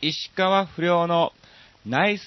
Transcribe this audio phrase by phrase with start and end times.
[0.00, 1.32] 石川不良の
[1.84, 2.22] ナイス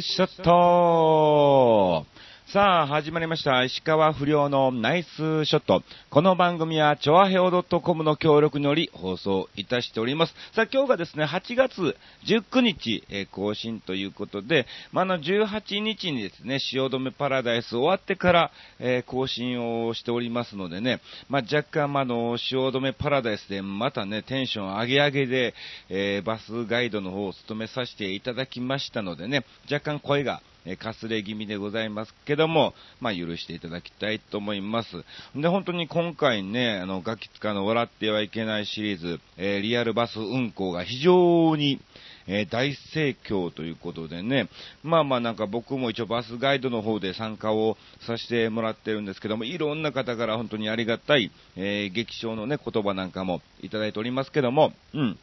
[0.00, 2.06] ショット。
[2.52, 3.64] さあ、始まりました。
[3.64, 5.82] 石川不良のナイスショット。
[6.10, 10.34] この番組は、チョアヘオ .com の協力により放送いたしております。
[10.54, 25.54] さあ、今日がですね、8月19日、えー更新ということで、まあ、の、18日にですね、汐留パラダイス終わってから、えー更新をしておりますのでね、まあ、若干、まあ、あの、汐留パラダイスでまたね、テンション上げ上げで、
[25.88, 35.04] えーバスガイドの方を務めさせていただきましたのでね、若干声が、えかすれ気味でございますけども、まあ、許していただきたいと思います。
[35.34, 41.80] で、本当に今回ね、あの、ガキ使の笑ってはいけないシリーズ、えーリアルバス運行が非常に、
[42.26, 44.48] えー大盛況ということでね、
[44.82, 55.18] まあまあなんか僕も一応バスガイドの方で参加をさせてもらってるんですけども、いろんな方から本当にありがたい、えー激賞のね、言葉なんかもいただいておりますけども、うん。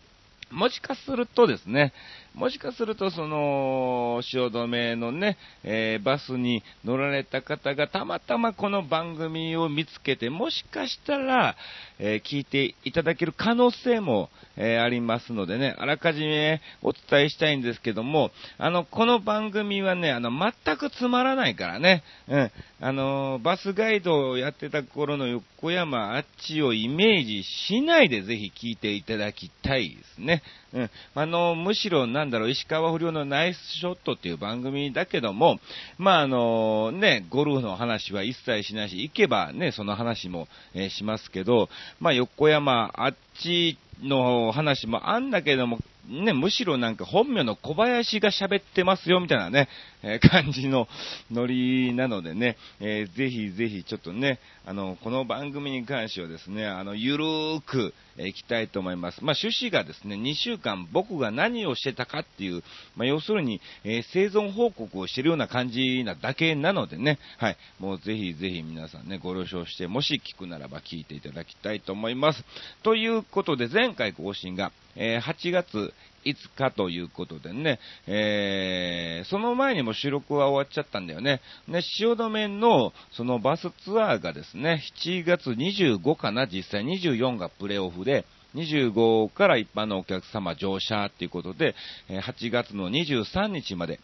[0.53, 1.93] もしかするとですね、
[2.35, 11.55] もしかするとその、汐留のね、えーバスに乗られた方がたまたまこの番組を見つけて、もしかしたら、
[11.99, 30.41] えー聞いていただける可能性も、えーありますのでね、あらかじめお伝えしたいんですけども、あの、この番組はね、あの、全くつまらないからね、うん、あの、バスガイドをやってた頃の横山あっちをイメージしないでぜひ聞いていただきたいですね。
[30.73, 30.89] うん。
[31.15, 35.59] あの、むしろ、なんだろう、石川不良のナイスショットっていう番組だけども、
[35.97, 49.69] まあ、あの、ね、ゴルフの話は一切しないし、行けばね、その話も、えーしますけど、まあ、横山あっちの話もあんだけども、ね、むしろなんか本名の小林が喋ってますよ、みたいなね、
[50.03, 50.87] え感じの
[51.31, 59.23] ノリなのでね、えーぜひぜひちょっとね、あの、この番組に関してはですね、あの、ゆるーく、えーいきたいと思います。
[59.23, 62.63] まあ、趣旨がですね、2週間僕が何をしてたかっていう、
[62.95, 72.43] まあ、要するに、えー生存報告をしてるような感じなだけなのでね、はい、もうぜひぜひ皆さんね、ご了承して、もし聞くならば聞いていただきたいと思います。
[72.83, 75.93] ということで、前回更新が、えー8月
[76.25, 81.41] 5日ということでね、えーその前にも収録は終わっちゃったんだよね。
[81.67, 88.25] ね、汐留のそのバスツアーがですね、7月25かな、実際24がプレオフで、
[88.55, 91.75] 25から一般のお客様乗車っていうことで、
[92.09, 93.99] 8月の23日まで、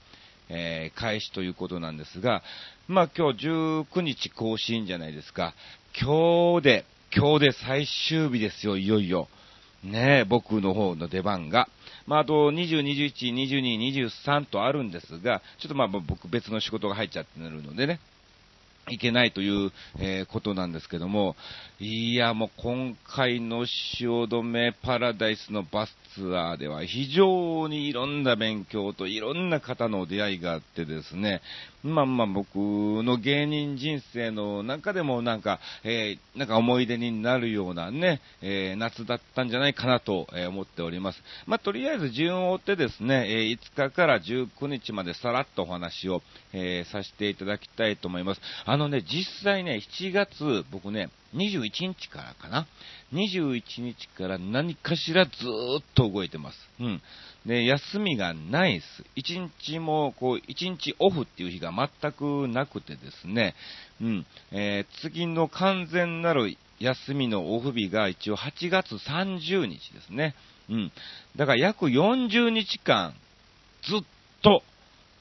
[0.50, 2.42] えー開始ということなんですが、
[2.88, 5.54] まあ今日19日更新じゃないですか。
[6.00, 9.28] 今日で、今日で最終日ですよ、いよいよ。
[9.84, 11.70] ねえ、僕の方の出番が。
[12.10, 18.00] まあ、あと、20、21、22、23とあるんですが、ちょっとまあ、僕別の仕事が入っちゃってるのでね、
[18.90, 21.36] いけないという、えーことなんですけども、
[21.80, 31.42] いや、もう今回の汐留パラダイスのバスツアーでは非常にいろんな勉強といろんな方の出会いがあってですね、
[31.84, 41.22] まあまあ僕の芸人人生の中でもなんか、えーなんか思い出になるようなね、えー夏だったんじゃないかなと思っております。
[41.46, 46.22] まあとりあえず順を追ってですね、え5日から19日までさらっとお話を、
[46.54, 48.42] えーさせていただきたいと思います。
[48.66, 52.68] あのね、実際ね、7月、僕ね、21日からかな。
[53.14, 56.58] 21日から何かしらずっと動いてます。
[56.80, 57.02] うん。
[57.46, 59.04] で、休みがないです。
[59.16, 63.56] 1日も、こう、1日オフっていう日が全くなくてですね、
[64.02, 64.26] うん。
[64.52, 70.36] えー次の完全なる休みのオフ日が一応8月30日ですね。
[70.70, 70.92] うん。
[71.36, 73.14] だから約40日間、
[73.84, 74.00] ずっ
[74.42, 74.64] と、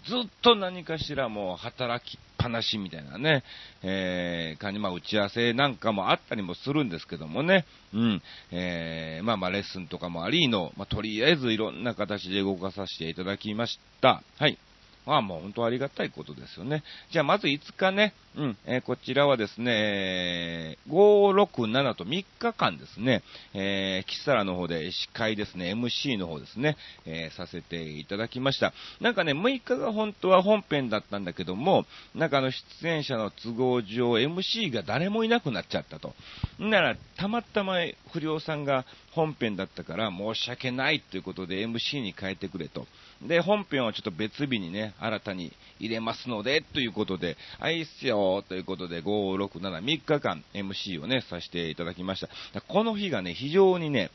[0.07, 2.19] ずっと何かしらもう働き
[2.49, 3.45] 話みたいなね、
[3.83, 7.65] えー、感じ、まあ打ち合わせなんかもあったりもするんですけどもね、
[7.95, 14.23] うん、えー、まあまあレッスンとかもありの、まあとりあえずいろんな形で動かさせていただきました。
[14.39, 14.59] はい。
[15.09, 16.83] まあもう本当ありがたいことですよね。
[17.11, 23.23] じゃあまず5日ね、うん、えーこちらはですね、5、6、7と3日間ですね、
[23.55, 26.77] えー、キサラの方で司会ですね、MC の方ですね、
[27.07, 28.75] えーさせていただきました。
[29.01, 36.15] なんかね、6日が本当は本編だったんだけども、なんかあの出演者の都合上、MC が誰もいなくなっちゃったと。
[36.59, 37.77] なら、たまたま
[38.13, 42.87] 不良さんが本編だったから申し訳ないということで MC に変えてくれと。
[43.23, 52.21] で、本編はちょっと別日にね、新たに入れますので、ということで、あ、いっすよ、ということで、5、6、7、3日間 MC をね、させていただきまし
[52.53, 52.61] た。
[52.61, 54.11] この日がね、非常にね、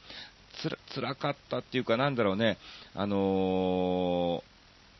[0.61, 2.57] つら、辛かったっていうか、なんだろうね、
[2.95, 4.53] あのー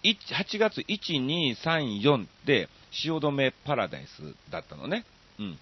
[0.04, 5.06] 8月1、2、3、4って、汐留パラダイスだったのね。
[5.40, 5.58] うん。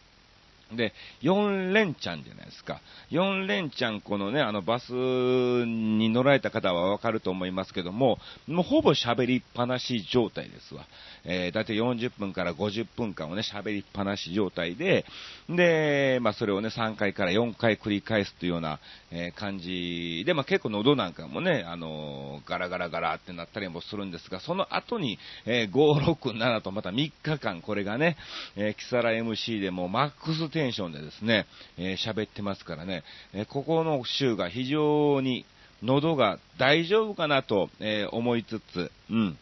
[0.75, 2.81] で、4連チャンじゃないですか。
[3.11, 10.85] 4連チャン、このね、あのバスに乗られた方はわかると思いますけども、もうほぼ喋りっぱなし状態ですわ。
[11.23, 15.05] えー、だいたい40分から50分間をね、喋りっぱなし状態で、
[15.49, 18.79] で、まあそれをね、3回から4回繰り返すというような、
[19.11, 28.17] えー、感じで、まあ結構喉なんかもね、あのー、ガラガラガラってなったりもするんですが、その後に、えー、5、6、7とまた3日間、これがね、
[28.55, 31.47] えー、キサラ MC でもマックステンションでですね、
[31.77, 33.03] えー、喋ってますからね、
[33.33, 35.43] えー、ここの週が非常に
[35.81, 39.37] 喉が大丈夫かなと、えー、思いつつ、うん。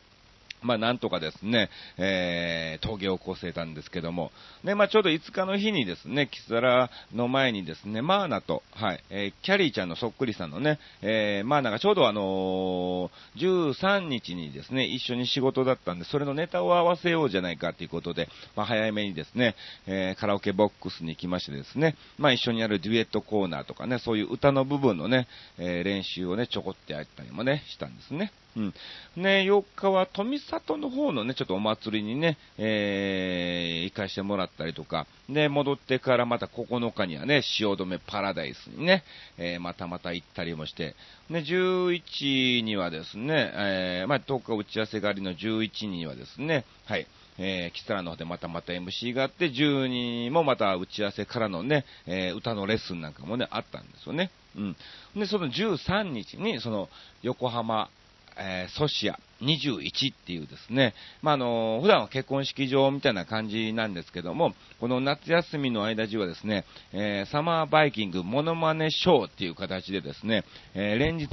[0.61, 4.31] まあ、なんとかですね、えー、峠を越せたんですけども、
[4.63, 19.55] で、まあ、ちょうど5日の日にですね、キサラの前にですね、マーナと、はい、えー、キャリーちゃんのそっくりさんのね、えー、マーナがちょうどあのー、13日にですね、一緒に仕事だったんで、それのネタを合わせようじゃないかということで、まあ、早めにですね、
[19.87, 25.27] えー、カラオケボックスに行きましてですね、まあ、一緒にやるデュエットコーナーとかね、そういう歌の部分のね、
[25.57, 28.31] えー、練習をね、ちょこってやったりもね、したんですね。
[28.59, 28.73] うん。
[29.15, 39.03] ね、4日は富里の方のね、ちょっとお祭りにね、えー、行かしてもらったりとか、で、戻ってからまた9日にはね、汐留パラダイスにね、
[39.37, 40.95] えー、またまた行ったりもして、
[41.29, 47.07] で、11にはですね、えー、まあ、10日打ち合わせがありの11にはですね、はい、
[47.37, 54.31] えー、キサラの方でまたまた MC があって、12もまた打ち合わせからのね、えー、歌のレッスンなんかもね、あったんですよね。
[54.57, 54.75] うん。
[55.15, 56.89] で、その13日に、その、
[57.21, 57.89] 横浜
[58.39, 70.43] えー、ソシア21っていうですね、まあ、あの、普段は結婚式場みたいな感じなんですけども、この夏休みの間中はですね、えー、サマーバイキングモノマネショーっていう形でですね、
[70.73, 71.27] えー、連日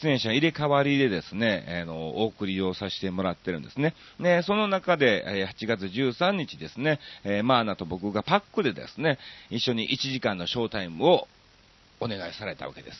[0.00, 3.94] 出演者入れ替わりでですね、えー、の、お送りをさせてもらってるんですね。
[4.18, 9.18] で、その中で、え8月13日ですね、えマーナと僕がパックでですね、
[9.50, 11.28] 一緒に1時間のショータイムを
[12.00, 12.98] お願いされたわけです。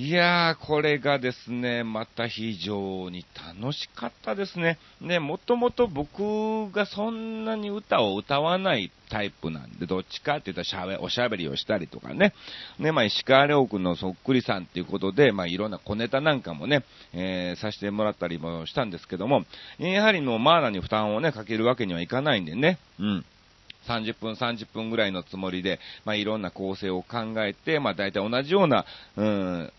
[0.00, 3.26] いやー、これがですね、また非常に
[3.58, 4.78] 楽しかったですね。
[5.00, 12.32] ね、もともと僕がそんなに歌を歌わないタイプなんで、どっちかって言ったら、おしゃべりをしたりとかね。
[12.78, 19.46] ね、まあ、石川遼君のそっくりさんっていうことで、まあ、いろんな小ネタなんかもね、えー、させてもらったりもしたんですけども、
[19.80, 23.24] やはりのマーナに負担をね、かけるわけにはいかないんでね、うん。
[23.88, 28.84] 30分、30分ぐらいのつもりで、まあ、いろんな構成を考えて、まあ、大体同じような、
[29.16, 29.72] うん、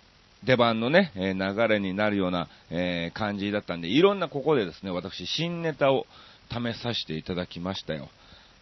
[0.44, 6.06] 出番のね、え流れになるような、え感じだったんで、いろんなここでですね、私、新ネタを
[6.50, 8.10] 試させていただきましたよ。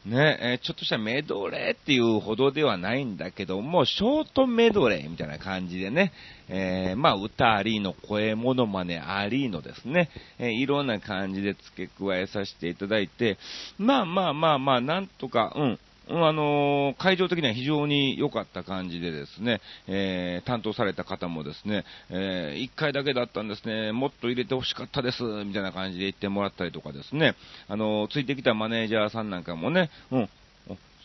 [0.06, 6.14] ね、えちょっとしたメドレーっていうほどではないんだけども、ショートメドレーみたいな感じでね、
[6.48, 10.10] えー、まあ、歌ありの声モノマネありのですね、
[10.40, 13.38] えー、いろんな感じで付け加えさせていただいて、
[13.78, 15.80] まあまあまあまあ、なんとか、うん、
[16.10, 27.36] あの、会場的には非常に良かった感じでですね、えー、担当された方もですね、えー、1回だけだったんですね、もっと入れて欲しかったです、みたいな感じで言ってもらったりとかですね、
[27.68, 30.30] あのついてきたマネージャーさんなんかもね、うん、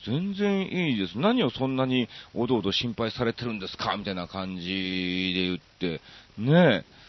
[0.06, 1.18] 全然いいです。
[1.18, 3.96] 何をそんなにおどおど心配されてるんですか？
[3.96, 4.66] みたいな感じ
[5.34, 6.00] で言って、
[6.38, 7.01] ねえ。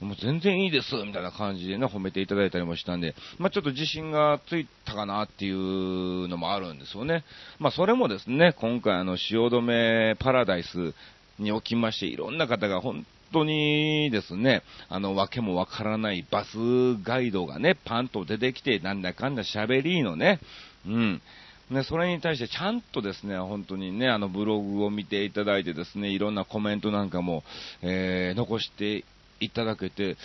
[0.00, 7.24] もう全然いいです、みたいな感じでね、褒めていただいたりもしたんで、まあ、ちょっと自信がついたかなっていうのもあるんですよね。
[7.58, 10.94] まあ、それもですね、今回あの、汐留パラダイス
[11.38, 16.56] におきまして、いろんな方が本当にですね、あの、わけもわからないバス
[17.02, 20.40] ガイドがね、パンと出てきて、なんだかんだ喋りのね、
[20.86, 21.22] うん。
[21.70, 27.44] ね、それに対してちゃんとですね、本当にね、あのブログを見ていただいてですね、いろんなコメントなんかも、
[27.82, 29.04] えー、残して
[29.40, 30.16] いただけて、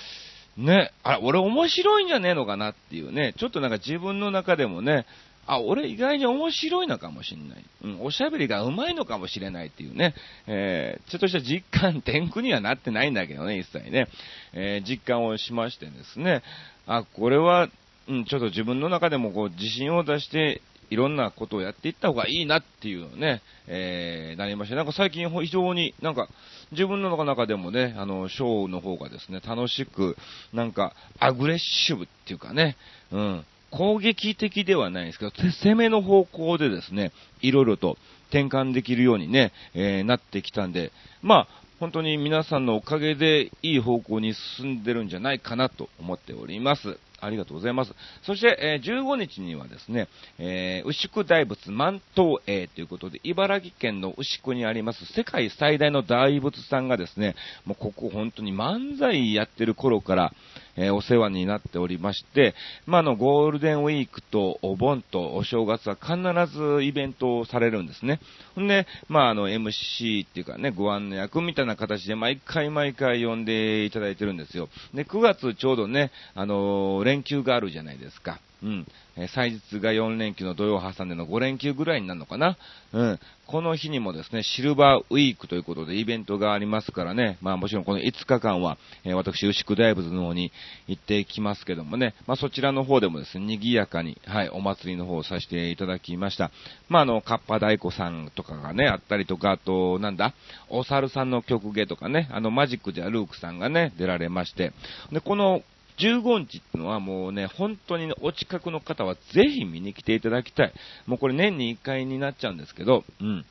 [0.58, 5.06] ね、あ、俺面白いんじゃねえのかなっていうね、ちょっとなんか自分の中でもね、
[5.46, 7.66] あ、俺意外に面白いのかもしれない。
[7.84, 10.14] うん、おしゃべりが上手いのかもしれないっていうね、
[10.48, 14.08] えー、ちょっとした実感、天空にはなってないんだけどね、一切ね、
[14.54, 16.44] えー、実感をしましてですね、
[16.86, 17.70] あ、これは、
[18.08, 26.28] うん、ちょっと自分の中でもこう自信を出していろんなことをやっていった方がいいなっていうのね、えー、なりまして、なんか最近非常になんか
[26.72, 30.18] 自分の中でもね、あの、ショーの方がですね、楽しく、
[30.54, 32.76] なんかアグレッシブっていうかね、
[33.12, 37.12] うん、攻撃的ではないんですけど、攻めの方向でですね、
[37.42, 37.98] いろいろと
[38.30, 41.48] 転換できるようにね、えー、なってきたんで、まあ、
[41.80, 46.98] 本当に皆さんのおかげでいい方向に進んでるんじゃないかなと思っております。
[47.24, 47.94] ありがとうございます。
[48.24, 60.34] そして、えー、15日にはですね、えー、牛久大仏万頭栄ということで、茨城県の牛久にあります世界最大の大仏さんがですね、もうここ本当に漫才やってる頃から、
[60.76, 66.18] えー、お世話になっておりまして、まあ、の、ゴールデンウィークとお盆とお正月は必
[66.52, 68.20] ずイベントをされるんですね。
[68.56, 74.70] ほんで、まあ、あの、MC っていうかね、ご案内役みたいな形で毎回毎回呼んでいただいてるんですよ。
[74.94, 78.40] で、9月ちょうどね、あの、連休があるじゃないですか。
[78.64, 78.88] うん。
[79.18, 82.58] え、祭日が4連休の土曜挟んでの5連休ぐらいになるのかな。
[82.94, 83.20] うん。
[83.46, 90.52] この日にもですね、シルバーウィークということでイベントがありますからね、まあもちろんこの5日間は、えー、私、牛久大仏の方に
[90.88, 96.52] 行ってきますけどもね、まあそちらの方でもですね、賑やかに、はい、お祭りの方をさせていただきました。
[96.88, 100.34] まああの、カッパ大子さんとかがね、あったりとか、あと、なんだ、
[100.70, 104.72] お猿さんの曲芸とかね、あの、マジックではルークさんがね、出られまして、
[105.12, 105.64] で、この
[105.98, 110.74] 15日っていうのはもうね、本当にね、お近くの方はぜひ見に来ていただきたい。
[111.06, 113.46] もうこれ年に1回になっちゃうんですけど、うん。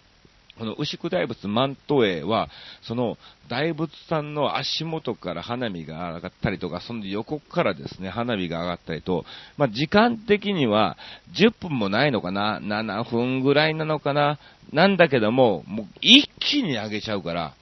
[0.59, 2.49] この牛久大仏万都営は、
[2.83, 3.17] その
[3.49, 9.25] 大仏さんの足元から花火が上がったりとか、その横からですね、花火が上がったりと、
[9.57, 10.99] まあ、時間的には
[11.35, 14.39] 10分もないのかな、7分ぐらいなのかな、
[14.73, 17.55] なんだけども、もう一気に上げちゃうから、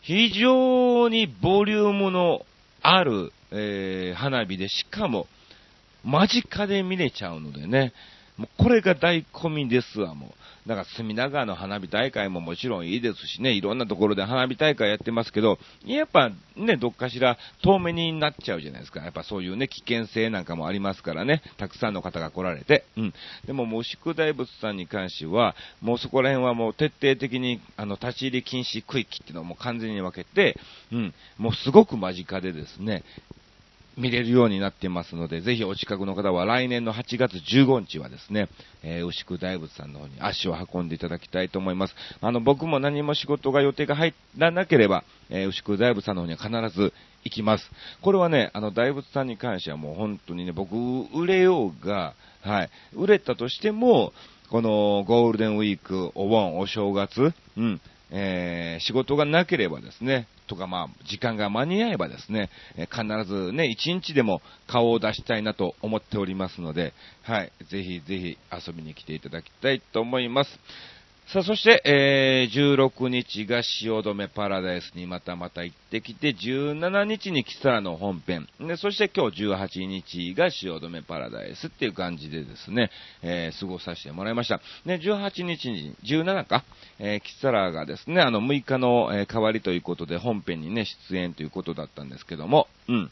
[0.00, 2.44] 非常にボリュームの
[2.80, 5.26] あるえー、花火で、しかも、
[6.04, 7.92] 間近で見れちゃうのでね、
[8.36, 10.68] もうこれが醍醐味ですわ、もう。
[10.68, 19.00] だから隅田川の花火大会ももちろんいいですしね、いろんなところで花火大会やってますけど、やっぱね、どっかしら遠目になっちゃうじゃないですか。
[19.02, 22.84] やっぱそういうね、危険性なんかもありますからね、たくさんの方が来られて。
[22.96, 23.14] うん。
[23.44, 30.56] でももう宿大仏さんに関しては、もうそこら辺はもう徹底的に、あの、立ち入り禁止区域っていうのをもう完全に分けて、
[30.92, 33.02] うん、もうすごく間近でですね、
[33.96, 38.48] 見れるようになってますので、ぜひお近くの方は来年の8月15日はですね、
[38.82, 41.94] えー、牛久大仏さんの方に足を運んでいただきたいと思います。
[42.20, 46.92] あの、僕も何も仕事が予定が入らなければ、えー、牛久大仏さんの方には必ず
[47.24, 47.70] 行きます。
[48.00, 50.74] これはね、あの、大仏さんに関してはもう本当にね、僕、
[51.14, 54.12] 売れようが、はい、売れたとしても、
[54.50, 57.80] このゴールデンウィーク、お盆、お正月、うん、
[58.14, 66.92] えー、仕事がなければですね、とかまあ、時間が間に合えばですね、え必ずね、一日でも顔を出したいなと思っておりますので、
[67.22, 70.50] はい、ぜひぜひ遊びに来ていただきたいと思います。
[71.32, 82.90] さあ、そして、えー、16日が汐留パラダイスにまたまた行ってきて、17日にキサラの本編、で、そして今日18日が汐留パラダイスっていう感じでですね、
[83.22, 84.60] えー、過ごさせてもらいました。
[84.84, 86.64] で、18日に、17か、
[86.98, 93.10] えー、キサラがですね、あの、6日の、え、代わりということで本編にね、出演ということだったんですけども、うん。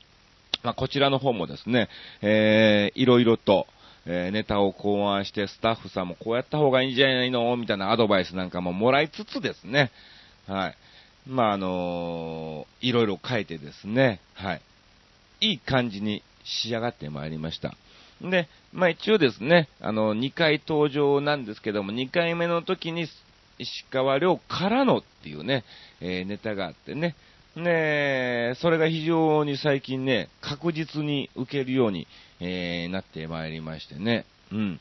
[0.62, 1.88] まあ、こちらの方もですね、
[2.20, 3.66] えー、いろいろと、
[4.06, 7.56] え、ネタを考案して、スタッフさんもこうやった方がいいんじゃないの？
[7.56, 9.90] みたいなアドバイスなんかももらいつつですね、
[10.46, 10.76] はい。
[11.26, 14.62] まあ、あのー、いろいろ書いてですね、はい。
[15.40, 17.74] いい感じに仕上がってまいりました。
[18.22, 23.06] で、まあ一応ですね、あの、2回登場なんですけども、2回目の時に
[23.58, 25.64] 石川遼からのっていうね、
[26.00, 27.14] えー、ネタがあってね、
[27.56, 32.06] ねそれが非常に最近ね、確実に受けるように、
[32.40, 34.24] えー、なってまいりましてね。
[34.52, 34.80] うん。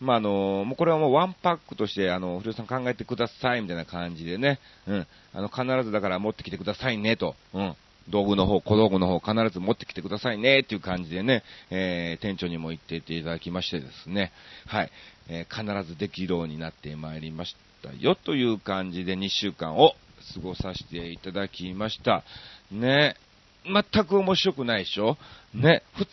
[0.00, 4.58] まあ、あの、もうこれはもうワンパックとして、あの、古さん考えてくださいみたいな感じでね。
[4.86, 5.06] うん。
[5.32, 7.36] あの、必ずだから持ってきてくださいねと。
[7.54, 7.76] うん。
[8.08, 14.32] 道具の方、小道具の方、必ず持ってきてくださいねっていう感じでね、えー、店長にも言っていただきましてですね、
[14.66, 14.90] はい、
[15.28, 19.92] えー、必ずできるようになってまいりましたよという感じで2週間を
[20.34, 22.24] 過ごさせていただきました。
[22.70, 23.16] ね、
[23.64, 25.16] 全く面白くないでしょ？
[25.54, 26.12] ね、普通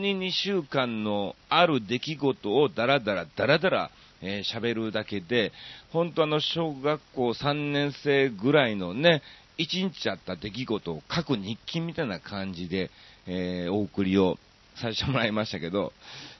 [0.00, 5.52] に2週間のある出来事をダラダラダラダラえー、喋るだけで、
[5.92, 9.22] 本当あの小学校3年生ぐらいのね、
[9.58, 12.90] 1日あった出来事を書く日記みたいな感じで、
[13.28, 14.36] えー、お送りを
[14.74, 15.92] させてもらいましたけど、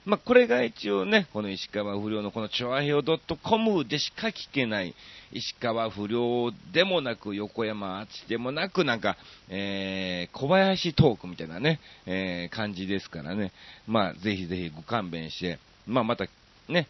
[0.09, 4.95] まあ、これが一応ね、この石川不良のこのチョアヘオ .com でしか聞けない
[5.33, 9.19] 石川不良でもなく横山あちでもなくなんか、
[9.51, 13.53] えー、小林トークみたいなね、えー、感じですからね、
[13.87, 16.25] まあ、ぜひぜひご勘弁して、まあ、また
[16.71, 16.89] ね、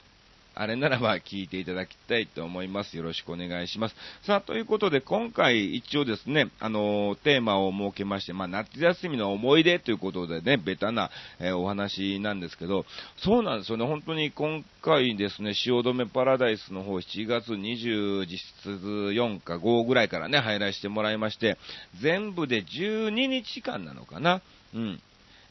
[0.59, 2.97] あれならば聞いていただきたいと思います。
[2.97, 3.95] よろしくお願いします。
[4.25, 12.87] さあ、ということで、今回一応ですね、あのー、テーマを設けまして、まあ、夏休みの思い出ということでね、ベタな、えー、お話なんですけど、
[13.19, 21.57] そうなんですよね、本当に今回ですね、汐留パラダイスの方、7月20実質4か5ぐらいからね、入らせてもらいまして、
[22.03, 24.43] 全部で12日間なのかな。
[24.75, 25.01] うん。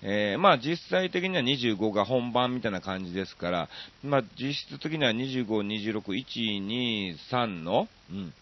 [0.03, 3.69] えー、まあ実際的には25が本番みたいな感じですから、
[4.03, 8.33] まあ実質的には25、26、1、2、3の、うん、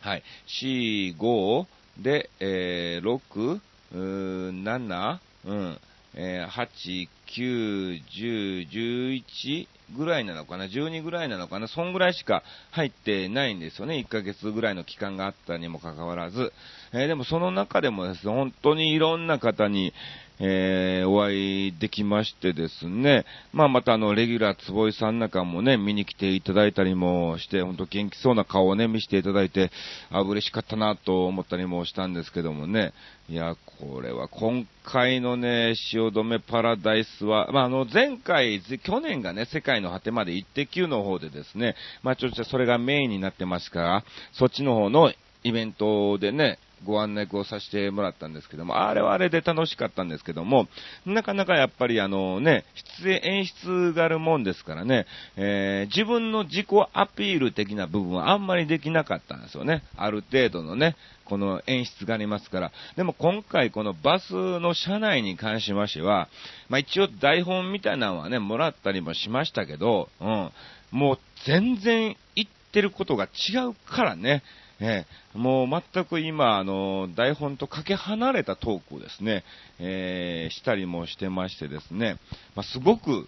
[0.00, 0.22] はい、
[0.62, 1.66] 4、5
[2.02, 3.60] で、えー、6、
[3.92, 5.78] 7、うん。
[6.18, 16.52] えー8、9、10、11ぐらいなのかな、12ぐらいなのかな、そんぐらいしか入ってないんですよね、1ヶ月ぐらいの期間があったにもかかわらず。
[16.92, 19.92] えーでもその中でもですね、本当にいろんな方に、
[20.38, 29.70] えーお会いできましてですね、まあまたあの、レギュラー坪井さんなんかもね、見に来ていただいたりもして、本当元気そうな顔をね、見せていただいて、
[30.10, 32.92] あ、嬉しかったなと思ったりもしたんですけどもね、
[33.28, 45.12] いや、これは今回のね、汐留パラダイスは、まああの、前回、去年がね、世界の果てまで行って9の方でですね、まあちょっとそれがメインになってますから、そっちの方の
[45.44, 50.68] イベントでね、ご案内をさせてもらったんですけども、あれはあれで楽しかったんですけども、
[51.04, 52.64] なかなかやっぱりあのね、
[53.02, 55.06] 出演、演出があるもんですからね、
[55.36, 59.82] えー自分の自己アピール的な部分はあんまりできなかったんですよね。
[59.96, 62.72] ある程度のね、この演出がありますから。
[62.96, 66.28] でも今回このバスの車内に関しましては、
[66.68, 70.50] まあ一応台本みたいなのはね、もらったりもしましたけど、うん、
[70.90, 74.42] もう全然言ってることが違うからね、
[74.80, 75.04] え
[75.34, 75.38] え。
[75.38, 79.42] もう全く今、あの、台本とかけ離れたトークをですね、
[79.78, 82.18] えーしたりもしてましてですね、
[82.54, 83.26] まあ、すごく、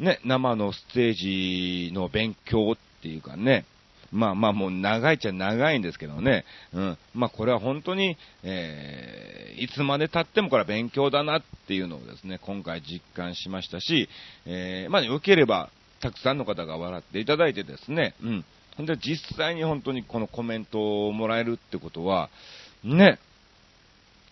[0.00, 3.64] ね、生のステージの勉強っていうかね、
[4.12, 6.98] まあまあもう長いっちゃ長いんですけどね、うん。
[7.14, 14.08] まあこれは本当に、えーいつまで経ってもこれは勉強だなっていうのをですね、今回実感しましたし、
[14.46, 15.70] えーまあ良ければ
[16.00, 18.44] たくさんの方が笑っていただいてですね、うん。
[18.80, 22.30] ほんで実際に本当にこのコメントをもらえるってことは、
[22.82, 23.18] ね、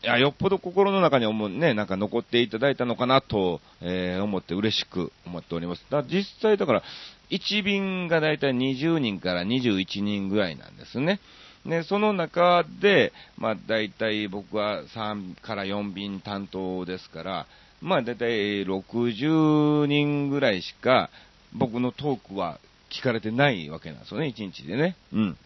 [0.03, 5.85] いや、よっぽど心の中に思うね、なんか残っていただいたのかなと、えー思って嬉しく思っております。
[5.91, 6.83] だ実際だから、
[7.29, 11.21] 1便がだいたい20人から21人ぐらいなんですね。
[11.67, 17.47] で、その中で、まあ大体僕は3から4便担当ですから、
[17.83, 21.11] まあ大体60人ぐらいしか
[21.53, 22.59] 僕のトークは
[22.91, 24.97] 聞かれてないわけなんですよね、1日でね。
[25.13, 25.37] うん。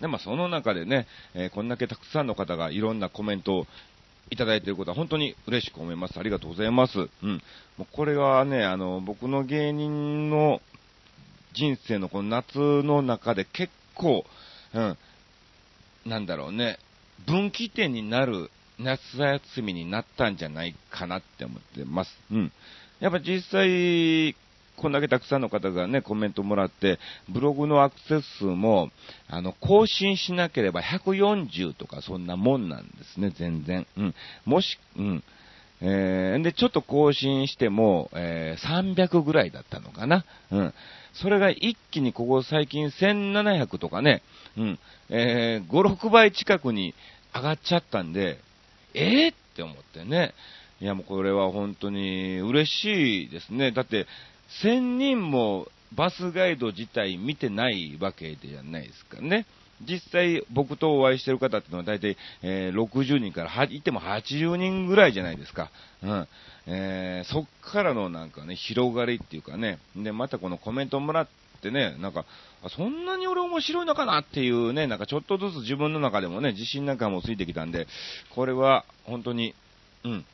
[0.00, 3.66] で、まあ、その中でね、えーこんだけたくさんの方がいろんなコメントを
[4.30, 6.18] いただいていることは本当に嬉しく思います。
[6.18, 6.98] ありがとうございます。
[6.98, 7.42] うん。
[7.76, 10.60] もうこれはね、あの、僕の芸人の
[11.54, 14.24] 人生のこの夏の中で結構、
[14.74, 14.98] うん、
[16.06, 16.78] なんだろうね、
[17.26, 22.10] 分岐点になる夏休みになったんじゃないかなって思ってます。
[22.30, 22.52] うん。
[23.00, 24.36] やっぱ実際、
[24.78, 28.90] こんだけたくさんの方がね、コメントもらって、ブログのアクセス数も、
[29.28, 33.86] あの、更新しなければ140とかそんなもんなんですね、全然。
[33.96, 34.14] うん。
[34.44, 35.24] もし、うん。
[35.80, 40.24] えー、で、ちょっと更新しても、えー300ぐらいだったのかな。
[40.50, 40.74] うん。
[41.12, 44.22] それが一気にここ最近1700とかね、
[44.56, 44.78] うん。
[45.08, 46.94] えー、5、6倍近くに
[47.34, 48.38] 上がっちゃったんで、
[48.94, 50.34] えー、って思ってね。
[50.80, 53.72] いやもうこれは本当に嬉しいですね。
[53.72, 54.06] だって、
[54.62, 59.46] 1000人もバスガイド自体見てないわけじゃないですかね。
[59.80, 65.70] 実際僕とお会いしてる方っていうのは大体、えー60人から、いっても80人ぐらいじゃないですか。
[66.02, 66.28] うん。
[66.66, 69.78] えーそっからのなんかね、広がりっていうかね。
[69.96, 71.28] で、またこのコメントをもらっ
[71.62, 72.24] てね、なんか、
[72.76, 77.86] そんなに俺面白いのかなっていうね、なんかちょっとずつ自分の中でもね、自信なんかもついてきたんで、
[78.34, 79.54] これは本当に、
[80.04, 80.24] うん、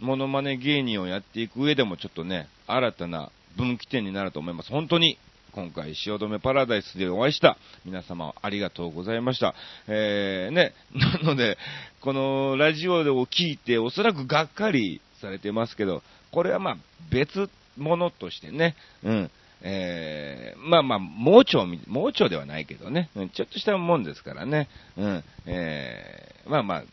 [0.00, 4.70] モノマネ芸人をやっていく上でもちょっとね、新たな分岐点になると思います。
[4.70, 5.18] 本当に、
[5.52, 9.54] 今回、汐留パラダイスでお会いした皆様ありがとうございました。
[9.88, 11.58] えー、ね、 なので、
[12.00, 16.76] このラジオを聞いておそらくがっかりされてますけど、これはまあ
[17.10, 19.30] 別物としてね、うん、
[19.62, 26.84] えー、まあまあ、盲腸、盲腸ではないけどね、うんちょっとしたもんですからね、うん、えー、まあまあ、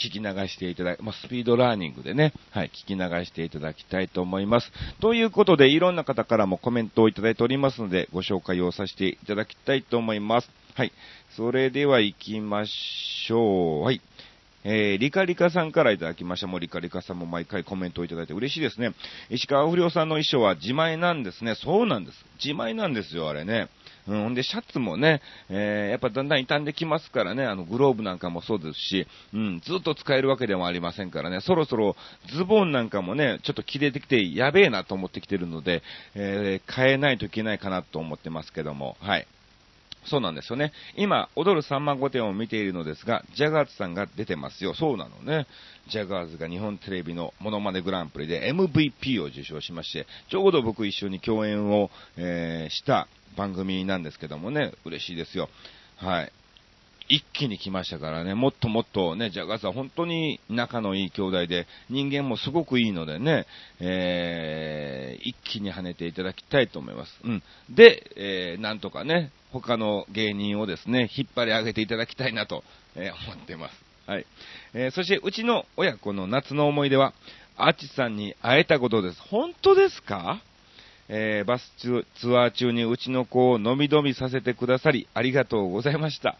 [0.00, 4.72] 聞き流していただき、まあ、スピードラーニングでね、はい、聞き流していただきたいと思います。
[5.00, 10.50] ということで、いろんな方からもコメントをいただいておりますので、ご紹介をさせていただきたいと思います。
[10.74, 10.92] はい。
[11.36, 13.82] それでは行きましょう。
[13.82, 14.00] はい。
[14.62, 16.46] えー、リカリカさんからいただきました。
[16.46, 18.92] もうリカリカさんも毎回コメントをいただいて嬉しいですね。
[19.30, 21.54] 石川不良さんの衣装は自前なんですね。
[21.54, 22.24] そうなんです。
[22.42, 23.68] 自前なんですよ、あれね。
[24.10, 31.94] うん、で、シャツもね、えーやっぱだんだん傷んできますからね、あの、グローブなんかもそうですし、うん、ずっと使えるわけでもありませんからね、そろそろ
[32.34, 35.82] ズボンなんかもね、ちょっと切れてきて、やべえなと思ってきてるので、
[36.16, 39.26] えー変えないといけないかなと思ってますけども、はい。
[40.06, 40.72] そうなんですよね。
[40.96, 44.74] 今、踊る3万5点を見ているのですが、ジャガーズさんが出てますよ。
[44.74, 45.46] そうなのね。
[45.88, 55.48] ジャガーズが日本テレビのモノマネグランプリで MVP を受賞しまして、ちょうど僕一緒に共演を、えーした番組なんですけどもね、嬉しいですよ。
[55.96, 56.32] はい。
[57.12, 63.46] 一気に来ましたからね、もっともっとね、ジャガースは本当に仲のいい兄弟で、人間もすごくいいのでね、
[63.80, 67.12] えー、一気に跳ねていただきたいと思います。
[67.24, 67.42] うん。
[67.68, 72.62] で、えー、なんとかね、他の芸人をですね、引っ張り上げていただきたいなと、
[72.94, 73.74] えー、思ってます。
[74.06, 74.26] はい。
[74.74, 77.12] えー、そして、うちの親子の夏の思い出は、
[77.56, 79.20] アーチさんに会えたことです。
[79.22, 80.40] 本当ですか？
[81.12, 82.06] えー、バスツ
[82.38, 86.36] アー中にうちの子を飲み飲みさせてくださり、ありがとうございました。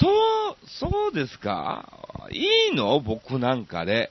[0.00, 1.88] そう、そうですか？
[2.30, 3.00] いいの？
[3.00, 4.10] 僕なんかで。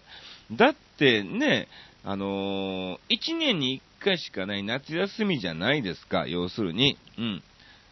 [0.52, 1.68] だってね、
[2.04, 6.98] あのー、1年に1回しかない夏休みじゃないですか、要するに。
[7.20, 7.44] うん。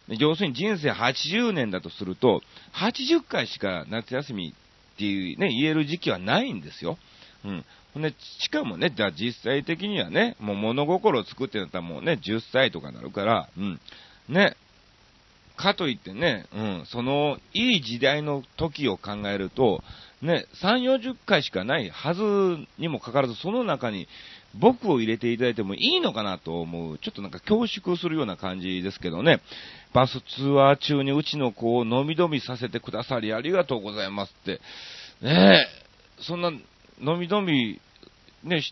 [0.08, 2.42] 要するに人生80年だとすると、
[2.74, 6.98] 80回しか夏休みっていうね、言える時期はないんですよ。
[7.44, 7.64] うん。
[7.94, 13.80] ほんで、しかもね、じゃあ実際的にはね、もう物心を作ってなったらもうね、10歳とかなるから、うん。
[14.28, 14.56] ね、
[15.56, 19.82] かといってね、うん、その、いい時代の時を考えると、
[20.22, 22.22] ね、3、40回しかないはず
[22.78, 24.08] にもかかわらず、その中に
[24.58, 29.40] 僕を入れていただいてもいいのかなと思う、ちょっとなんか恐縮するような感じですけどね、
[29.92, 34.60] バスツアー中にうちの子を飲み飲みさせてくださりありがとうございますって、
[35.22, 35.66] ね
[36.20, 37.80] え、そんな飲み飲み、
[38.44, 38.62] ね、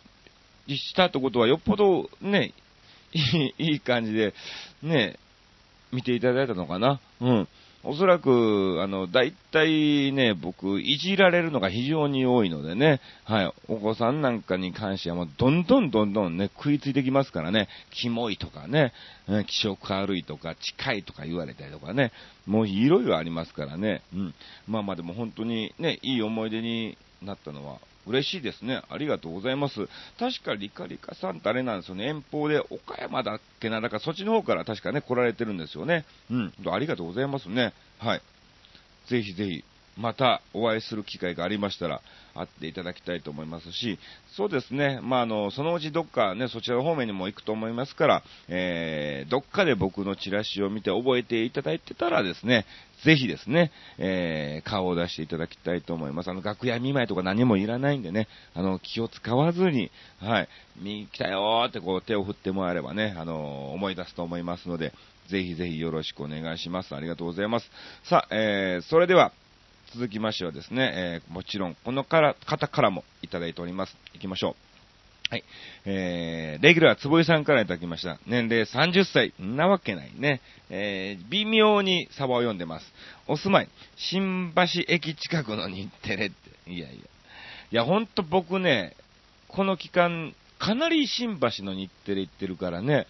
[0.68, 2.52] したってことはよっぽどね、
[3.12, 4.34] いい、いい感じで、
[4.82, 5.18] ね、
[5.92, 7.00] 見ていただいたのかな。
[7.20, 7.48] うん。
[7.84, 18.92] おそらく、あの、大体ね、僕、いじられるのが非常に多いのでね、はい、お子さんなんかに関してはもう、どんどんどんどんね、食いついてきますからね、キモいとかね、
[19.48, 22.12] 気色悪いとか、近いとか言われたりとかね、
[22.46, 24.34] もういろいろありますからね、うん。
[24.68, 28.82] まあまあでも本当にね、いい思い出になったのは、嬉しいですね。
[28.88, 29.88] ありがとうございます。
[30.18, 32.06] 確かリカリカさんってあれなんですよね。
[32.06, 33.80] 遠方で岡山だっけな。
[33.80, 36.04] だからそっちの方から確かね、来られてるんですよね。
[36.30, 36.52] うん。
[36.66, 37.72] ありがとうございますね。
[37.98, 38.22] はい。
[39.08, 39.64] ぜひぜひ、
[39.96, 42.00] またお会いする機会がありましたら、
[42.34, 43.98] 会っていただきたいと思いますし、
[44.36, 52.64] そうですね、まあ、あの、そのうちどっかね、そちら方面にも行くと思いますから、えー、どっかで僕のチラシを見て覚えていただいてたらですね、
[53.04, 56.30] ぜひですね、えー、顔を出していただきたいと思います。
[56.30, 60.48] あの、楽屋見舞いとか何もいらないんでね、あの、気を使わずに、はい、
[60.80, 64.92] 見来たよーってこう手を振ってもらえればね、あの、思い出すと思いますので、
[65.28, 66.94] ぜひぜひよろしくお願いします。
[66.94, 67.70] ありがとうございます。
[68.04, 69.32] さあ、えー、それでは、
[69.94, 73.96] 続きましてはですね、えー、もちろん、このから方からもいただいております。
[74.14, 74.54] 行きましょう。
[75.30, 75.44] はい。
[75.84, 78.18] えー、レギュラーつぼいさんからいただきました。
[78.26, 79.34] 年齢30歳。
[79.38, 80.40] なわけないね。
[80.70, 82.86] えー、微妙にサバを読んでます。
[83.26, 86.70] お住まい、新橋駅近くの日テレって。
[86.70, 86.96] いやいや。
[86.96, 88.96] いや、ほんと僕ね、
[89.48, 93.06] この期間、かなり新橋の日テレ行ってるからね、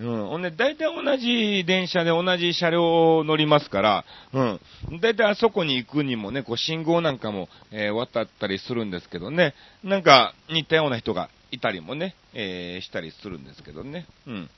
[0.00, 0.26] うん。
[0.26, 4.60] ほんで、大体同じ電車で同じ車両を乗りますから、うん。
[5.00, 14.06] 大体あそこに行くにもね、こう信号なんかも、えー、渡ったりするんですけどね、なんか似たような人がいたりもね、えー、したりするんですけどね。
[14.26, 14.50] うん。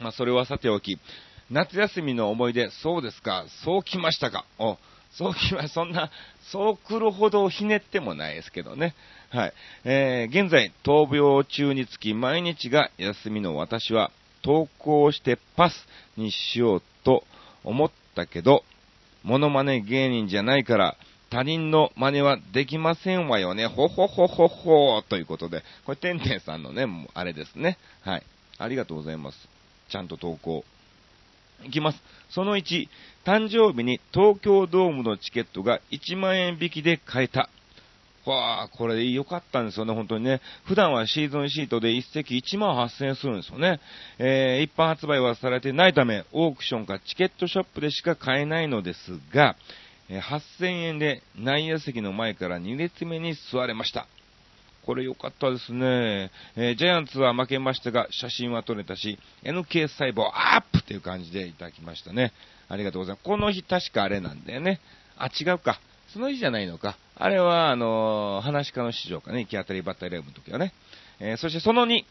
[0.00, 0.98] まあ、それはさておき、
[1.50, 4.44] 夏休みの思い出、そうですか、そう来ましたか。
[4.58, 4.78] お、
[5.10, 6.10] そう来ま、そんな、
[6.52, 8.94] そう来るほどひねってもないですけどね。
[9.30, 9.52] はい。
[9.84, 14.10] えー、現在、闘病中につき毎日が休みの私は、
[14.42, 15.74] 投稿してパス
[16.16, 17.24] にしようと
[17.64, 18.64] 思ったけど、
[19.22, 20.96] モノマネ芸人じゃないから、
[21.30, 23.66] 他人の真似はできませんわよね。
[23.66, 27.76] ほほほほほということで、これ、てんてんさんのね、あれですね。
[28.00, 28.22] はい。
[28.58, 29.48] ありがとうございます。
[29.90, 30.64] ちゃんと投稿。
[31.64, 31.98] いきます。
[32.30, 32.88] その1、
[33.24, 37.50] 誕生日に東京ドームのチケットが1万円引きで買えた。
[38.30, 40.40] わあ、これ良かったんですよね、本当にね。
[40.64, 43.80] 普段はシーズンシートで1席1万8000円するんですよね。
[44.18, 48.98] えー、一般発売はされてないため、オークションかチケットショップでしか買えないのです
[49.34, 49.56] が、
[50.08, 54.06] え8000円で内野席の前から2列目に座れました。
[54.88, 56.30] これ良かったですね。
[56.56, 62.32] えー、ジャイアンツは負けましたが、写真は撮れたし、NK 細胞アップっていう感じでいただきましたね。
[62.68, 63.24] ありがとうございます。
[63.24, 64.80] この日確かあれなんだよね。
[65.18, 65.78] あ、違うか。
[66.12, 66.96] その日じゃないのか。
[67.20, 70.72] あれは、あのー、話し家の市場かね、行き当たりばったりライブの時はね。
[71.20, 72.04] えー、そしてその2、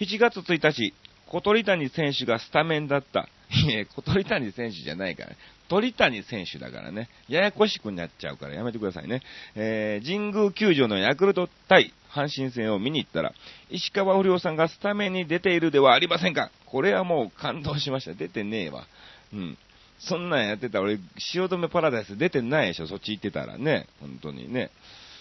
[0.00, 0.94] 7月1日、
[1.28, 3.28] 小鳥谷選手がスタメンだった。
[3.66, 5.36] いえ、小鳥谷選手じゃないから、ね、
[5.68, 9.20] 鳥谷選手だからね、ややこしくなっちゃうからやめてくださいね。
[9.54, 13.34] えー、神宮球場のヤクルト対阪神戦を見に行ったら、
[13.70, 18.14] 石川不良さんがスタメンに出ているではありませんかこれはもう感動しました。
[18.14, 18.86] 出てねえわ。
[19.32, 19.58] うん。
[20.06, 23.86] そんなんやってたら俺、汐留パラダイス出てないでしょ、そっち行ってたらね。
[24.00, 24.70] 本当にね。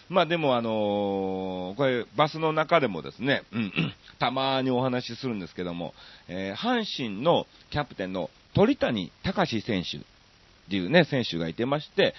[0.10, 3.72] まあでもあのー、これ、バスの中でもですね、うん、
[4.20, 5.94] たまにお話しするんですけども、
[6.28, 10.02] えー、阪神のキャプテンの鳥谷隆選手っ
[10.70, 12.14] ていうね、選手がいてまして、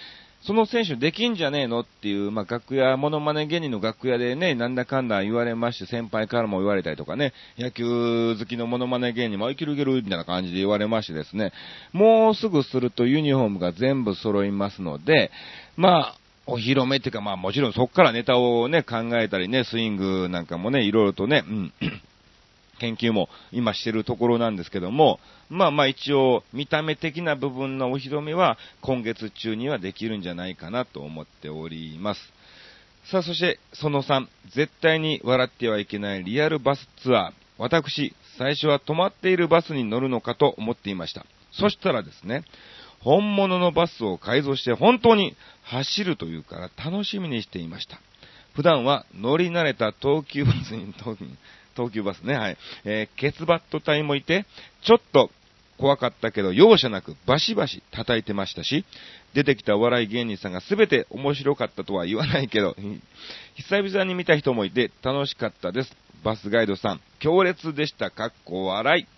[0.45, 1.81] その選手できんじゃねえの？
[1.81, 11.51] っていう、まあ、楽屋、モノマネ芸人の楽屋でね、なんだかんだ言われまして、先輩からも言われたりとかね、野球好きのモノマネ芸人も、いけるいけるみたいな感じで言われましてですね、
[11.93, 15.31] もうすぐするとユニフォームが全部揃いますので、
[15.77, 16.15] まあ、
[16.47, 21.73] お披露目っていうか、まあもちろんそこからネタをね、考えたりね、スイングなんかもね、いろいろとね、うん。
[22.79, 32.21] 研究も今してるところなんですけども、まあまあ一応見た目的な部分のお披露目は今月中にはできるんじゃないかなと思っております。
[33.11, 37.31] さあそしてその3、絶対に笑ってはいけないリアルバスツアー。
[37.57, 41.25] 私、最初は止まっているバスに乗るのかと思っていました。
[41.51, 42.43] そしたらですね、
[42.99, 48.01] 本物のバスを改造して本当に走るというから楽しみにしていました。
[48.55, 50.93] 普段は乗り慣れた東急バスに、
[51.75, 52.57] 東急バスね、はい。
[52.83, 54.45] えー、ケツバット隊もいて、
[54.83, 55.29] ちょっと
[55.77, 58.85] 怖かったけど、容赦なくバシバシ叩いてましたし、
[59.33, 62.75] 出てきたお笑い芸人さんが全て面白かったとは言わないけど、
[63.55, 65.95] 久々に見た人もいて楽しかったです。
[66.23, 68.09] バスガイドさん、強烈でした。
[68.09, 69.14] かっこ笑い。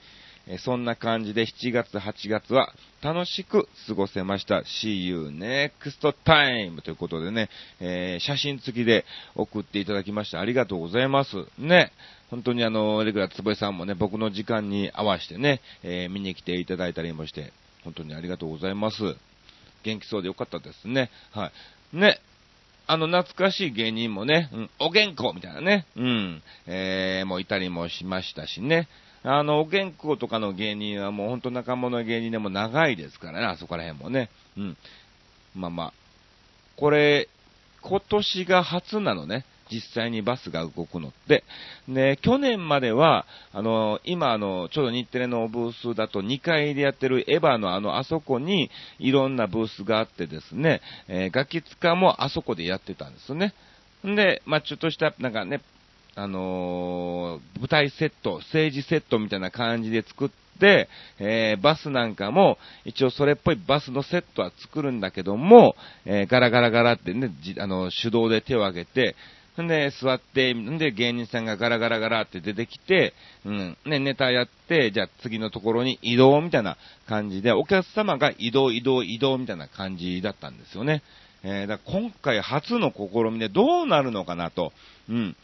[0.50, 4.62] えそんな感じで7月、8月は楽しく過ごせました。
[4.62, 6.82] See you next time!
[6.82, 9.06] ということでね、えー、写真付きで
[9.36, 11.36] 送っていただきましてありがとうございます。
[11.58, 11.92] ね。
[12.30, 17.52] 本当にあの、レギュラーつぼえさんもね、僕の時間に合わせてね、えー、見に来ていただいたりもして、
[17.84, 18.98] 本当にありがとうございます。
[19.84, 21.10] 元気そうでよかったですね。
[21.32, 21.52] は
[21.94, 21.98] い。
[21.98, 22.20] ね。
[22.90, 28.88] あの、懐かしい芸人もね、うん、お元気みたいなね、うん、えー、もういたりもしましたしね。
[29.24, 34.30] あの、お健康とかの芸人はもうほんと仲間の芸人でも長いですからね、あそこら辺もね。
[34.58, 34.78] うん。
[35.56, 35.94] まあまあ、
[36.78, 37.30] これ、
[37.82, 39.46] 今年が初なのね。
[39.72, 41.44] 実際にバスが動くのって。
[41.88, 53.54] で、去年までは、あの、今あの、ちょうど日テレのブースだと2階でやってるエヴァのあの、あそこにいろんなブースがあってですね、えー、ガキツカもあそこでやってたんですね。
[54.04, 55.62] で、まあ、ちょっとした、なんかね、
[56.18, 65.76] あのー、舞台セット、政治セットみたいな感じで作って、えー、バスなんかも、一応それっぽいバスのセットは作るんだけども、
[66.06, 69.16] えー、ガラガラガラってね、あの、手動で手を挙げて、
[69.62, 73.14] んで、座って、んで、芸人さんがガラガラガラって出てきて、
[73.46, 76.78] うん、ね、ネタやって、じゃあ次のところに移動みたいな
[77.08, 81.04] 感じで、お客様が移動、移動、移動みたいな感じだったんですよね。
[81.44, 84.74] えー、だ今回初の試みでどうなるのかなと。
[85.10, 85.36] うん。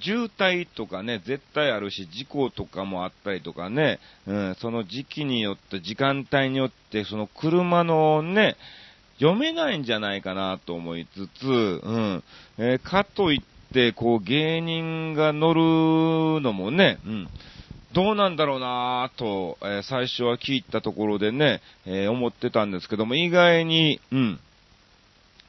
[0.00, 8.56] 渋滞とかね、絶対あるし、事故とかもあったりとかね、うん、その時期によって、時間帯によって、その車のね、
[9.18, 12.24] 読めないんじゃないかなと思いつつ、うん、
[12.58, 17.28] えー、かといって、こう、芸人が乗るのもね、うん、
[17.92, 24.40] どうなんだろうなぁと、えー、最初は聞いたところでね、えー、思ってたんですけども、意外に、うん、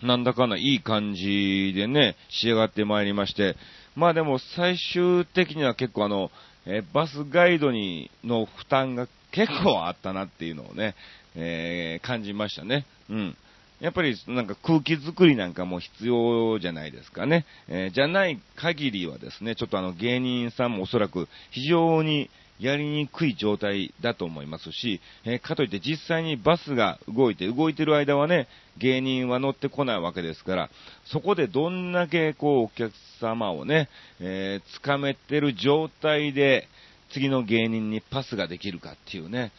[0.02, 3.56] なんだかないい感じでね、仕上がってまいりまして、
[3.98, 6.30] まあでも最終的には結構あの、
[6.68, 10.94] えバスガイドにの負担が結構あったなっていうのをね、
[11.36, 12.86] えー、感じましたね。
[13.10, 13.38] うん。
[13.80, 17.46] やっぱりなんか空気作りなんかも必要じゃないですかね。
[17.68, 22.30] えー、じゃない限りはですね、ちょっとあの芸人さんもおそらく非常に
[22.60, 30.70] やりにくい状態だと思いますし、え、かといって実際にバスが動いて、動いてる間はね、芸人は乗ってこないわけですから、
[31.06, 33.90] そこでどんだけこうお客様をね、
[34.20, 36.68] えー、掴めてる状態で、
[37.12, 39.52] 次の芸人にパスができるかっていうね、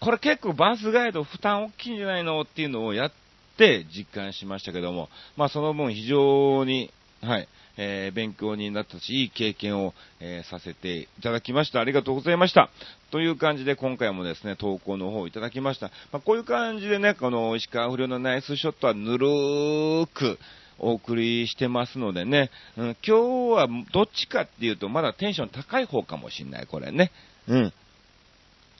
[0.00, 3.12] これ結構バスガイド負担大きいんじゃないのっていうのをやっ
[3.56, 11.80] て実感しましたけども、まあその分非常に、はい、えー、勉強になったし、いい経験を、えー、させていただきました。
[11.80, 12.70] ありがとうございました。
[13.10, 15.90] という感じで今回もですね、投稿の方をいただきました。
[16.12, 20.38] まあ、こういう感じでね、この石川不良のナイスショットはぬるーく、
[20.78, 27.12] お送りしてますのでね、うん、今日はどっちかっていうとまだテンション高い方かもしんない、これね。
[27.48, 27.72] うん。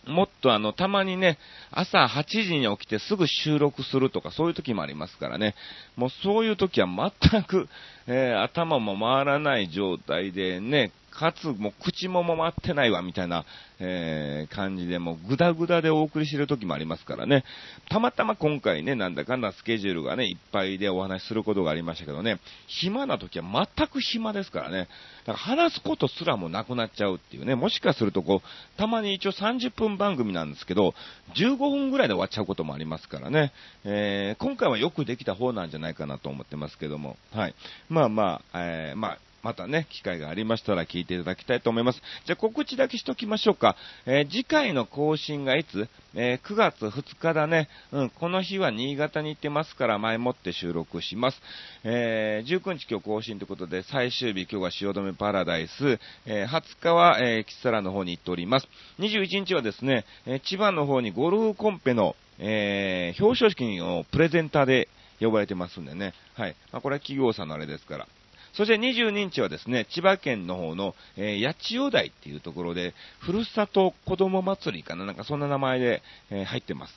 [0.06, 1.38] もっとあの、たまにね、
[1.70, 5.54] 朝8時に起きてすぐ収録するとかそういう時もありますからね。
[5.96, 7.68] もうそういう時は全く、
[8.06, 13.44] えー、頭も回らない状態でね、かつ、もう口も回ってないわ、みたいな、
[13.78, 17.44] えー、感じで、もうぐだぐだでお送りしてる時もありますからね。
[17.88, 24.88] たまたま今回ね、なんだかんだスケジュールがね、いっぱいでお話しすることがありましたけどね、暇な時は全く暇ですからね。
[25.26, 30.94] だから話すことすらもなくなっちゃうっていうね、もしかするとこう、たまに一応30分番組なんですけど、
[31.34, 33.52] 15分ぐらいで終わっちゃうこともありますからね。
[33.84, 37.54] えー、今回はよくできた方なんじゃないかなと思ってますけども、はい。
[37.88, 42.02] まあまあ、えー、まあ、またね、機会がありましたら聞いていただきたいと思います。
[42.24, 43.76] じゃあ告知だけしときましょうか。
[44.04, 45.88] えー、次回の更新がいつ？
[46.16, 47.68] えー、9月2日だね。
[47.92, 51.40] うん、この日は新潟に行ってますから前もって収録します。
[51.84, 58.66] えー、19日今日更新ということで、最終日今日は汐留パラダイス、えー、20日は、えー、キッサラの方に行っております。
[58.98, 64.88] 21日はですね、え、千葉の方にゴルフコンペの、え、表彰式のプレゼンターで
[65.20, 66.14] 呼ばれてますんでね。
[66.34, 66.56] はい。
[66.72, 68.08] まあ、これは企業さんのあれですから。
[68.56, 76.94] そして22日はですね、千葉県の方の、えー、八千代台っていうところで、ふるさと子供祭りかななんかそんな名前で、えー、入ってます。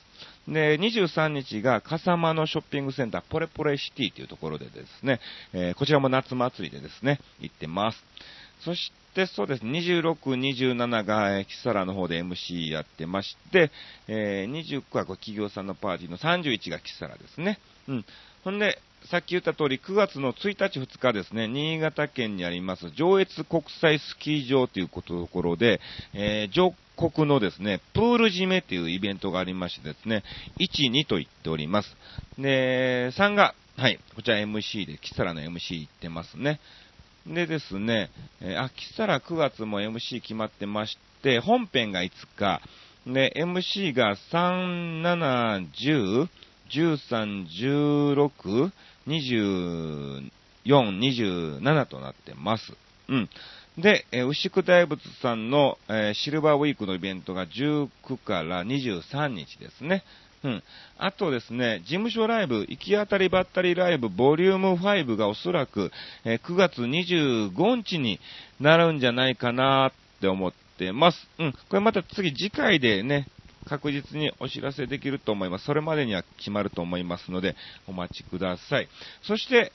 [0.48, 5.20] で、23日が笠間のショッピングセンター、ポレポレシティというところでですね、
[5.52, 8.02] えー、こちらも夏祭りでですね、行ってます。
[8.64, 13.70] そして、そうです、26、27が、えー、キサラの方で MC やってまして、
[14.08, 17.58] えー、29はこ企業さんのパーティーの31がキサラですね。
[17.88, 18.04] うん。
[18.44, 25.80] ほんで、さっき言った通り、9月の1日、2日ですね、新潟県にあります、上越国際スキー場というところで、
[26.12, 30.22] えー、上国のですね、プール締めというイベントがありましてですね、
[30.58, 31.96] 1、2と言っております。
[32.38, 36.60] で、3が、はい、こちら MC で、キサラの MC 行ってますね。
[37.26, 38.10] でですね、
[38.40, 42.60] えー、あ、キサラ9月も MC 決まってまして、本編が5日、
[43.06, 46.28] で、MC が3、7、10、
[46.70, 47.46] 13、
[48.14, 48.72] 16、
[49.10, 50.30] 24、
[50.70, 52.72] 27となってます。
[53.08, 53.28] うん。
[53.78, 57.88] で、えー、牛久大仏さんの、えー、シルバーウィークのイベントが19
[58.24, 60.04] から23日ですね。
[60.42, 60.62] うん。
[60.98, 65.90] あとですね、事務所ライブ、行き当たりばったりライブ、ボリューム5がおそらく、
[66.24, 68.20] えー、9月25日に
[68.58, 71.28] なるんじゃないかなって思ってます。
[71.38, 71.52] うん。
[71.52, 73.28] これまた次次回でね、
[73.66, 75.64] 確実にお知らせできると思います。
[75.64, 78.88] それまでには決まると思いますので、お待ちください。
[79.22, 79.72] そして、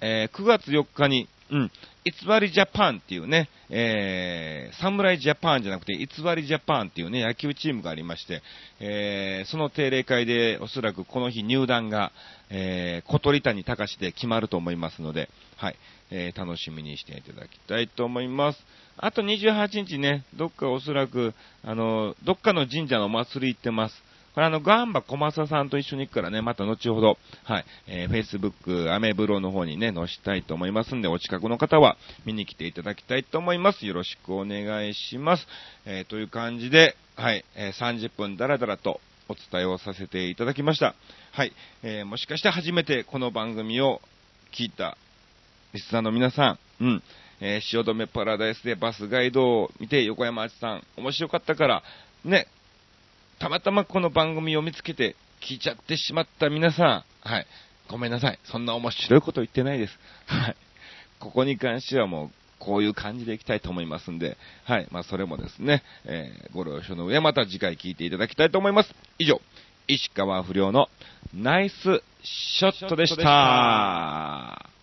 [0.00, 1.70] えー、9月4日に、うん、
[2.04, 8.42] 偽りジャパンっていうね、えー、侍ジャパンじゃなくて、偽りジャパンっていうね、野球チームがありまして、
[8.78, 12.12] えー、その定例会でおそらくこの日入団が、
[12.48, 15.28] えー、小鳥谷隆で決まると思いますので、
[15.60, 15.76] はい、
[16.10, 18.58] えー、楽しみにしていただきたいと思います。
[18.96, 24.02] あと28日ね、どっかおそらく、あの、どっかの神社のお祭り行ってます。
[24.34, 33.84] これあの、ガンバ小正さんと一緒に行くからね、また後ほど、はい、えー、Facebook、アメブロの方にね、載したいと思いますんで、お近くの方は見に来ていただきたいと思います。
[33.84, 35.46] よろしくお願いします。
[35.84, 40.94] えー、という感じで、はい、えー、30分だらだらとお伝えをさせていただきました。
[41.32, 44.00] はい、えー、もしかして初めてこの番組を
[44.52, 44.96] 聞いた
[45.72, 47.02] リスナーの皆さん、うん、
[47.40, 51.82] えー、汐留パラダイスでバスガイドを見て、横山あちさん、面白かったから、
[52.24, 52.46] ね、
[53.38, 57.46] たまたまこの番組を見つけて聞いちゃってしまった皆さん、はい、
[57.88, 58.38] ごめんなさい。
[58.44, 59.98] そんな面白いこと言ってないです。
[60.26, 60.56] はい。
[61.18, 64.88] ここに関してはもう、こういう感じでいきたいと思いますんで、はい。
[64.90, 68.94] まあ、それもですね、えー、ご了承の上、また次回聞いていただきたいと思います。
[69.18, 69.40] 以上、
[69.88, 70.88] 石川不良の
[71.34, 74.79] ナイスショットでした。